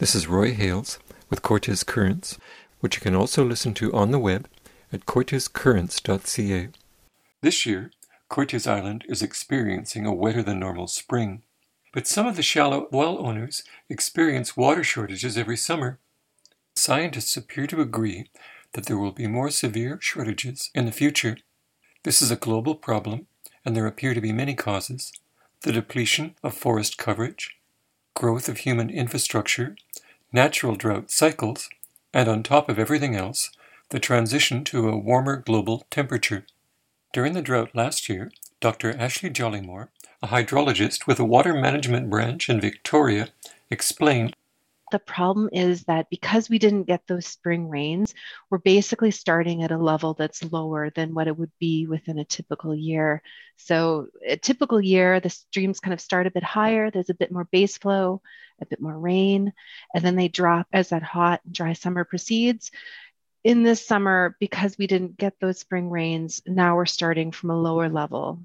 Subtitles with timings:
[0.00, 2.38] This is Roy Hales with Cortes Currents,
[2.80, 4.48] which you can also listen to on the web
[4.90, 6.68] at cortescurrents.ca.
[7.42, 7.90] This year,
[8.30, 11.42] Cortes Island is experiencing a wetter than normal spring,
[11.92, 15.98] but some of the shallow well owners experience water shortages every summer.
[16.74, 18.30] Scientists appear to agree
[18.72, 21.36] that there will be more severe shortages in the future.
[22.04, 23.26] This is a global problem,
[23.66, 25.12] and there appear to be many causes
[25.60, 27.59] the depletion of forest coverage,
[28.14, 29.76] growth of human infrastructure,
[30.32, 31.68] natural drought cycles,
[32.12, 33.50] and on top of everything else,
[33.90, 36.46] the transition to a warmer global temperature.
[37.12, 38.96] During the drought last year, Dr.
[38.96, 39.88] Ashley Jollymore,
[40.22, 43.28] a hydrologist with a water management branch in Victoria,
[43.70, 44.36] explained
[44.90, 48.14] the problem is that because we didn't get those spring rains,
[48.50, 52.24] we're basically starting at a level that's lower than what it would be within a
[52.24, 53.22] typical year.
[53.56, 57.32] So, a typical year, the streams kind of start a bit higher, there's a bit
[57.32, 58.22] more base flow,
[58.60, 59.52] a bit more rain,
[59.94, 62.70] and then they drop as that hot, dry summer proceeds.
[63.42, 67.60] In this summer, because we didn't get those spring rains, now we're starting from a
[67.60, 68.40] lower level.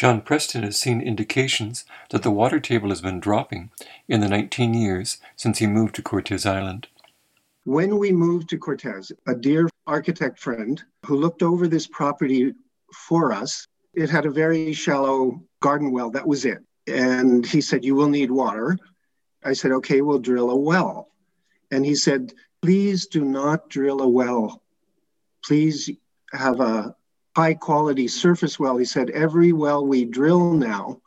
[0.00, 3.70] John Preston has seen indications that the water table has been dropping
[4.08, 6.88] in the 19 years since he moved to Cortes Island.
[7.64, 12.54] When we moved to Cortes, a dear architect friend who looked over this property
[12.94, 16.08] for us, it had a very shallow garden well.
[16.08, 16.64] That was it.
[16.86, 18.78] And he said, You will need water.
[19.44, 21.10] I said, Okay, we'll drill a well.
[21.70, 24.62] And he said, Please do not drill a well.
[25.44, 25.90] Please
[26.32, 26.96] have a
[27.40, 28.76] high quality surface well.
[28.76, 31.00] He said every well we drill now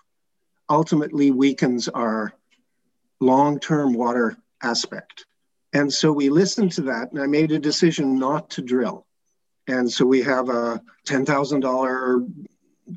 [0.67, 2.34] ultimately weakens our
[3.20, 5.28] long term water aspect.
[5.73, 9.06] And so we listened to that, and I made a decision not to drill.
[9.67, 12.47] And so we have a $10,000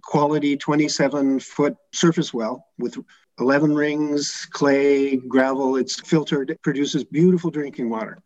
[0.03, 2.97] quality 27 foot surface well with
[3.39, 5.77] 11 rings, clay, gravel.
[5.77, 8.19] It's filtered, it produces beautiful drinking water.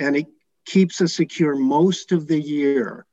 [0.00, 0.26] And it
[0.66, 3.06] keeps us secure most of the year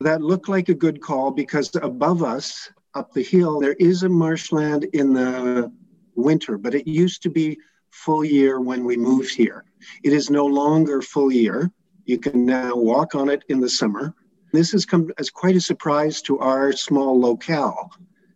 [0.00, 4.08] that looked like a good call because above us, up the hill, there is a
[4.08, 5.72] marshland in the
[6.14, 7.58] winter, but it used to be
[7.90, 9.64] full year when we moved here.
[10.04, 11.70] It is no longer full year.
[12.04, 14.14] You can now walk on it in the summer.
[14.52, 17.90] This has come as quite a surprise to our small locale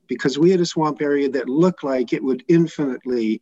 [0.08, 3.40] because we had a swamp area that looked like it would infinitely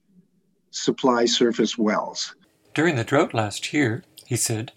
[0.70, 2.36] supply surface wells.
[2.74, 4.72] During the drought last year, he said,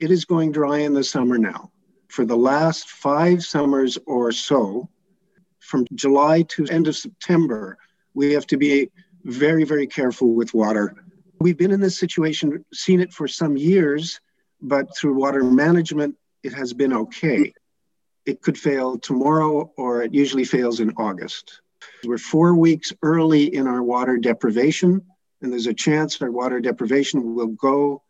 [0.00, 1.71] It is going dry in the summer now
[2.12, 4.86] for the last five summers or so,
[5.60, 7.78] from July to end of September,
[8.12, 8.90] we have to be
[9.24, 10.94] very, very careful with water.
[11.40, 14.20] We've been in this situation, seen it for some years,
[14.60, 17.54] but through water management, it has been okay.
[18.26, 21.62] It could fail tomorrow, or it usually fails in August.
[22.04, 25.00] We're four weeks early in our water deprivation,
[25.40, 28.02] and there's a chance our water deprivation will go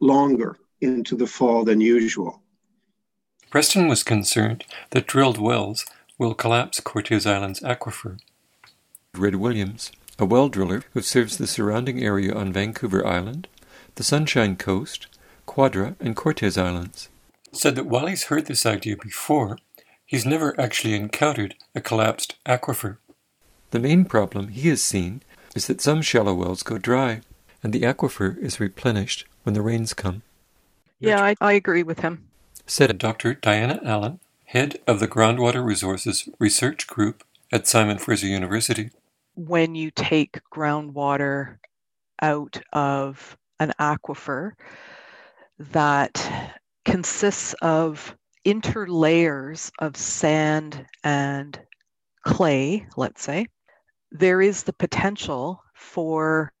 [0.00, 2.41] longer into the fall than usual.
[3.52, 5.84] Preston was concerned that drilled wells
[6.16, 8.18] will collapse Cortes Island's aquifer.
[9.14, 13.48] Red Williams, a well driller who serves the surrounding area on Vancouver Island,
[13.96, 15.06] the Sunshine Coast,
[15.44, 17.10] Quadra, and Cortes Islands,
[17.52, 19.58] said that while he's heard this idea before,
[20.06, 22.96] he's never actually encountered a collapsed aquifer.
[23.70, 25.20] The main problem he has seen
[25.54, 27.20] is that some shallow wells go dry,
[27.62, 30.22] and the aquifer is replenished when the rains come.
[30.98, 32.30] Yeah, I, I agree with him
[32.66, 33.34] said Dr.
[33.34, 38.90] Diana Allen, head of the Groundwater Resources Research Group at Simon Fraser University.
[39.34, 41.58] When you take groundwater
[42.20, 44.52] out of an aquifer
[45.58, 46.52] that
[46.84, 51.58] consists of interlayers of sand and
[52.24, 53.46] clay, let's say,
[54.10, 56.52] there is the potential for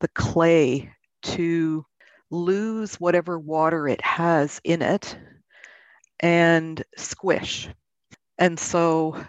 [0.00, 0.90] the clay
[1.22, 1.84] to
[2.30, 5.16] lose whatever water it has in it
[6.20, 7.68] and squish.
[8.38, 9.24] And so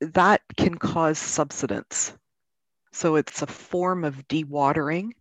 [0.00, 2.12] that can cause subsidence.
[2.92, 5.12] So it's a form of dewatering.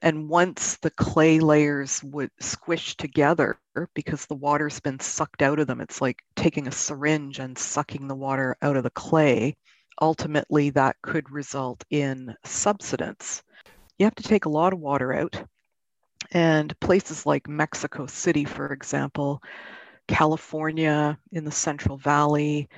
[0.00, 3.58] And once the clay layers would squish together
[3.94, 8.08] because the water's been sucked out of them, it's like taking a syringe and sucking
[8.08, 9.56] the water out of the clay.
[10.00, 13.44] Ultimately, that could result in subsidence.
[13.98, 15.40] You have to take a lot of water out.
[16.32, 19.40] And places like Mexico City, for example,
[20.08, 22.68] California, in the Central Valley,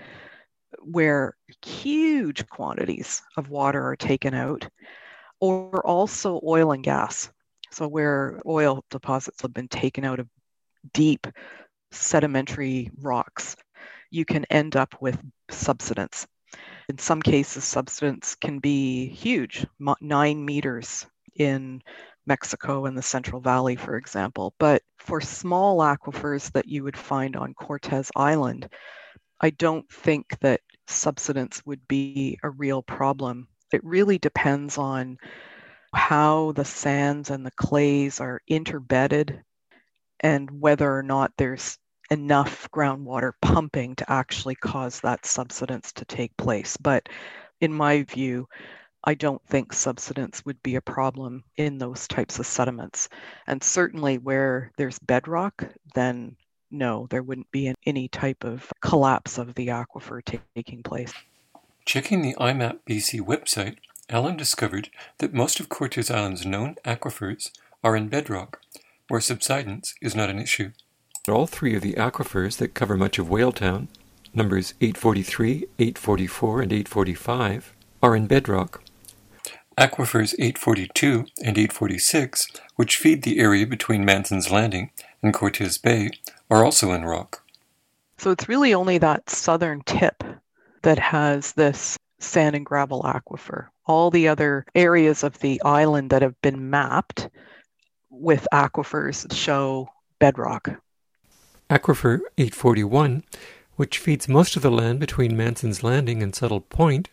[0.80, 4.68] where huge quantities of water are taken out,
[5.40, 7.30] or also oil and gas.
[7.70, 10.28] So, where oil deposits have been taken out of
[10.92, 11.26] deep
[11.90, 13.56] sedimentary rocks,
[14.10, 15.18] you can end up with
[15.50, 16.26] subsidence.
[16.88, 19.66] In some cases, subsidence can be huge,
[20.00, 21.06] nine meters
[21.36, 21.82] in
[22.26, 24.54] Mexico and the Central Valley, for example.
[24.58, 28.68] But for small aquifers that you would find on Cortes Island,
[29.40, 33.48] I don't think that subsidence would be a real problem.
[33.72, 35.18] It really depends on
[35.94, 39.42] how the sands and the clays are interbedded
[40.20, 41.78] and whether or not there's
[42.10, 46.76] enough groundwater pumping to actually cause that subsidence to take place.
[46.76, 47.08] But
[47.60, 48.48] in my view,
[49.06, 53.10] I don't think subsidence would be a problem in those types of sediments.
[53.46, 55.64] And certainly where there's bedrock,
[55.94, 56.36] then
[56.70, 60.22] no, there wouldn't be any type of collapse of the aquifer
[60.54, 61.12] taking place.
[61.84, 63.76] Checking the IMAP BC website,
[64.08, 67.50] Allen discovered that most of Cortes Island's known aquifers
[67.82, 68.60] are in bedrock,
[69.08, 70.72] where subsidence is not an issue.
[71.28, 73.88] All three of the aquifers that cover much of Whaletown,
[74.32, 77.72] numbers 843, 844, and 845,
[78.02, 78.82] are in bedrock.
[79.78, 84.90] Aquifers 842 and 846, which feed the area between Manson's Landing
[85.22, 86.10] and Cortes Bay,
[86.50, 87.42] are also in rock.
[88.18, 90.22] So it's really only that southern tip
[90.82, 93.66] that has this sand and gravel aquifer.
[93.86, 97.28] All the other areas of the island that have been mapped
[98.10, 99.88] with aquifers show
[100.20, 100.70] bedrock.
[101.68, 103.24] Aquifer 841,
[103.76, 107.08] which feeds most of the land between Manson's Landing and Sutil Point.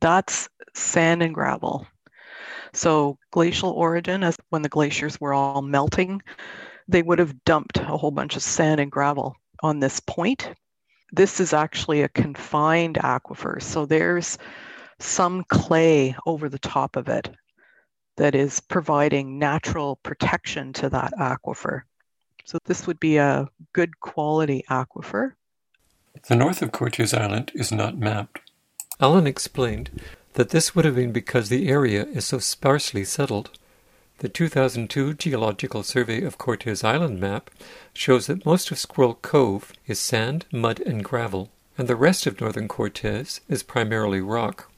[0.00, 1.86] That's sand and gravel.
[2.72, 6.22] So, glacial origin, as when the glaciers were all melting,
[6.88, 10.50] they would have dumped a whole bunch of sand and gravel on this point.
[11.12, 13.60] This is actually a confined aquifer.
[13.60, 14.38] So, there's
[14.98, 17.30] some clay over the top of it
[18.16, 21.82] that is providing natural protection to that aquifer.
[22.44, 25.32] So this would be a good quality aquifer.
[26.28, 28.40] The north of Cortes Island is not mapped.
[29.00, 29.90] Allen explained
[30.34, 33.50] that this would have been because the area is so sparsely settled.
[34.18, 37.50] The 2002 Geological Survey of Cortes Island map
[37.92, 42.40] shows that most of Squirrel Cove is sand, mud, and gravel, and the rest of
[42.40, 44.70] northern Cortes is primarily rock.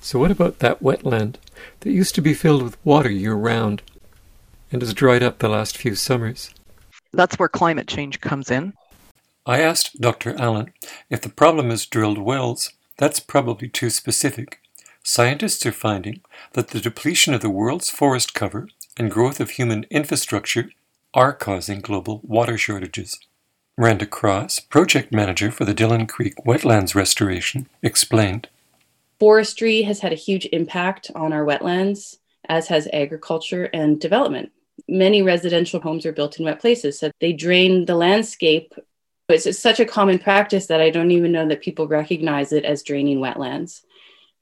[0.00, 1.36] So, what about that wetland
[1.80, 3.82] that used to be filled with water year round
[4.70, 6.50] and has dried up the last few summers?
[7.12, 8.74] That's where climate change comes in.
[9.46, 10.36] I asked Dr.
[10.38, 10.72] Allen
[11.08, 12.72] if the problem is drilled wells.
[12.98, 14.60] That's probably too specific.
[15.06, 16.22] Scientists are finding
[16.54, 20.70] that the depletion of the world's forest cover and growth of human infrastructure
[21.12, 23.20] are causing global water shortages.
[23.76, 28.48] Miranda Cross, project manager for the Dillon Creek Wetlands Restoration, explained
[29.20, 32.16] forestry has had a huge impact on our wetlands,
[32.48, 34.52] as has agriculture and development.
[34.88, 38.72] Many residential homes are built in wet places, so they drain the landscape.
[39.28, 42.82] It's, such a common practice that I don't even know that people recognize it as
[42.82, 43.82] draining wetlands.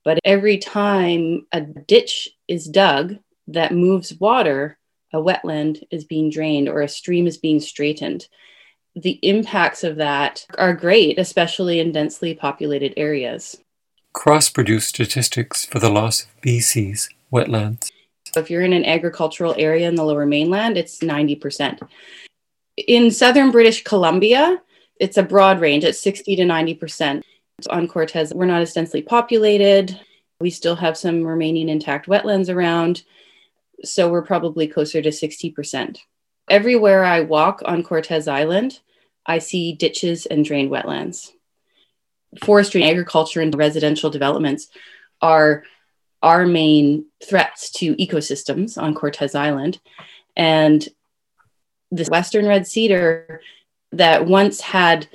[0.05, 3.17] But every time a ditch is dug
[3.49, 4.79] that moves water,
[5.13, 8.27] a wetland is being drained or a stream is being straightened.
[8.95, 13.59] The impacts of that are great, especially in densely populated areas
[14.13, 17.91] cross-produce statistics for the loss of BC's wetlands.
[18.37, 21.81] If you're in an agricultural area in the lower mainland, it's 90%.
[22.77, 24.61] In southern British Columbia,
[24.99, 27.23] it's a broad range, it's 60 to 90%.
[27.69, 29.99] On Cortes, we're not as densely populated.
[30.41, 33.03] We still have some remaining intact wetlands around.
[33.85, 35.99] So we're probably closer to 60%.
[36.49, 38.81] Everywhere I walk on Cortes Island,
[39.27, 41.31] I see ditches and drained wetlands
[42.43, 44.69] forestry, agriculture, and residential developments
[45.21, 45.65] are
[46.23, 49.81] our main threats to ecosystems on Cortes Island.
[50.37, 50.87] And
[51.91, 53.41] the Western red cedar
[53.93, 55.09] that once had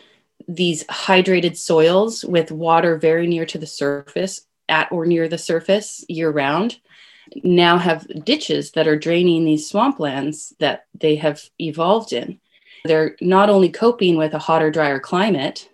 [0.47, 6.03] these hydrated soils with water very near to the surface, at or near the surface
[6.07, 6.79] year round,
[7.43, 12.39] now have ditches that are draining these swamplands that they have evolved in.
[12.85, 15.69] They're not only coping with a hotter, drier climate,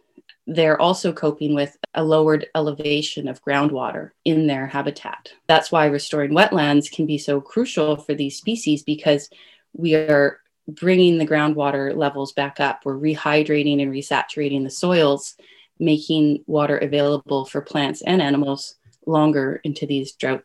[0.46, 5.32] they're also coping with a lowered elevation of groundwater in their habitat.
[5.48, 9.30] That's why restoring wetlands can be so crucial for these species because
[9.74, 12.82] we are bringing the groundwater levels back up.
[12.86, 15.36] We're rehydrating and resaturating the soils,
[15.80, 20.44] making water available for plants and animals longer into these drought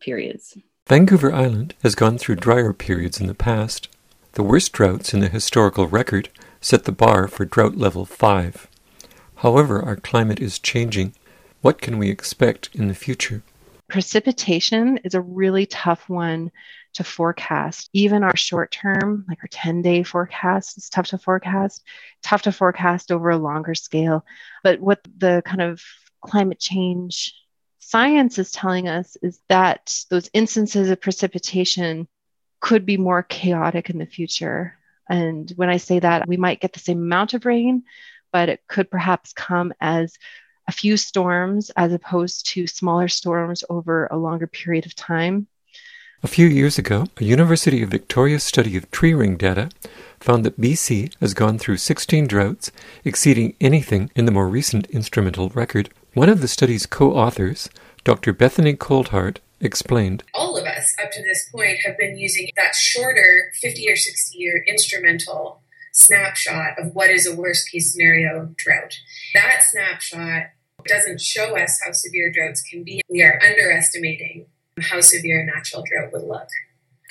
[0.00, 0.56] periods.
[0.86, 3.88] Vancouver Island has gone through drier periods in the past.
[4.32, 6.28] The worst droughts in the historical record
[6.60, 8.68] set the bar for drought level 5.
[9.36, 11.14] However, our climate is changing.
[11.60, 13.42] What can we expect in the future?
[13.88, 16.50] Precipitation is a really tough one
[16.96, 17.88] to forecast.
[17.92, 21.82] Even our short term, like our 10 day forecast, is tough to forecast,
[22.22, 24.24] tough to forecast over a longer scale.
[24.62, 25.82] But what the kind of
[26.20, 27.34] climate change
[27.78, 32.08] science is telling us is that those instances of precipitation
[32.60, 34.76] could be more chaotic in the future.
[35.08, 37.84] And when I say that, we might get the same amount of rain,
[38.32, 40.18] but it could perhaps come as
[40.66, 45.46] a few storms as opposed to smaller storms over a longer period of time.
[46.26, 49.70] A few years ago, a University of Victoria study of tree ring data
[50.18, 52.72] found that BC has gone through 16 droughts,
[53.04, 55.88] exceeding anything in the more recent instrumental record.
[56.14, 57.70] One of the study's co authors,
[58.02, 58.32] Dr.
[58.32, 60.24] Bethany Coulthard, explained.
[60.34, 64.36] All of us up to this point have been using that shorter 50 or 60
[64.36, 68.94] year instrumental snapshot of what is a worst case scenario drought.
[69.32, 70.46] That snapshot
[70.88, 73.00] doesn't show us how severe droughts can be.
[73.08, 74.46] We are underestimating
[74.80, 76.48] how severe a natural drought would look.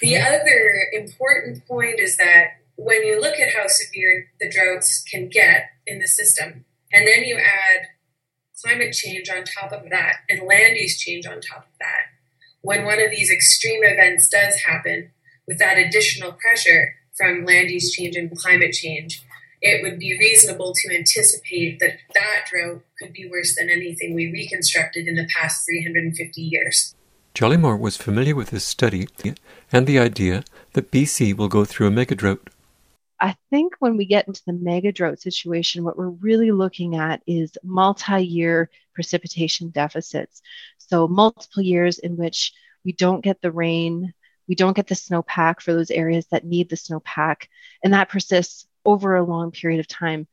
[0.01, 5.29] The other important point is that when you look at how severe the droughts can
[5.29, 7.87] get in the system, and then you add
[8.63, 12.07] climate change on top of that and land use change on top of that,
[12.61, 15.11] when one of these extreme events does happen
[15.47, 19.23] with that additional pressure from land use change and climate change,
[19.61, 24.31] it would be reasonable to anticipate that that drought could be worse than anything we
[24.31, 26.95] reconstructed in the past 350 years.
[27.35, 29.09] Jollymore was familiar with this study
[29.69, 32.47] and the idea that BC will go through a megadrought.
[33.19, 37.21] I think when we get into the mega drought situation, what we're really looking at
[37.27, 40.41] is multi year precipitation deficits.
[40.77, 42.53] So, multiple years in which
[42.85, 44.13] we don't get the rain,
[44.47, 47.47] we don't get the snowpack for those areas that need the snowpack,
[47.83, 50.25] and that persists over a long period of time.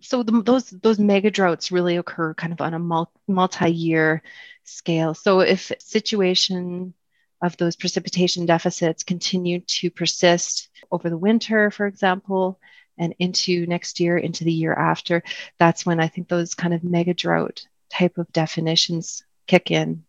[0.00, 4.22] So the, those those mega droughts really occur kind of on a multi year
[4.64, 5.14] scale.
[5.14, 6.94] So if situation
[7.42, 12.60] of those precipitation deficits continue to persist over the winter, for example,
[12.98, 15.22] and into next year, into the year after,
[15.58, 20.04] that's when I think those kind of mega drought type of definitions kick in.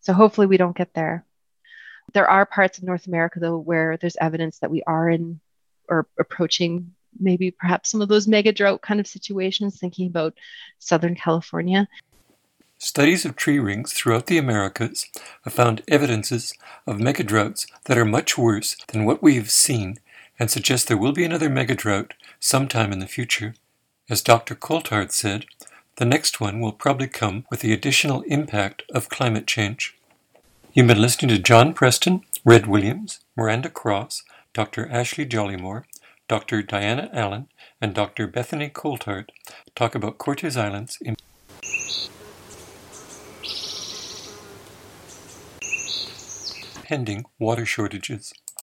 [0.00, 1.24] So hopefully we don't get there.
[2.12, 5.40] There are parts of North America, though, where there's evidence that we are in
[5.88, 10.34] or approaching maybe perhaps some of those mega drought kind of situations, thinking about
[10.78, 11.88] Southern California.
[12.78, 15.06] Studies of tree rings throughout the Americas
[15.44, 16.54] have found evidences
[16.86, 19.98] of megadroughts that are much worse than what we have seen
[20.38, 23.54] and suggest there will be another megadrought sometime in the future.
[24.08, 24.54] As Dr.
[24.54, 25.44] Coulthard said,
[25.96, 29.94] the next one will probably come with the additional impact of climate change.
[30.72, 34.22] You've been listening to John Preston, Red Williams, Miranda Cross,
[34.54, 34.88] Dr.
[34.90, 35.84] Ashley Jollymore,
[36.30, 36.62] Dr.
[36.62, 37.48] Diana Allen,
[37.80, 38.28] and Dr.
[38.28, 39.30] Bethany Coulthard
[39.74, 41.16] talk about Cortes Islands in
[46.84, 48.32] pending water shortages.